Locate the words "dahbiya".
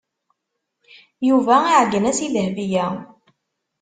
2.33-2.87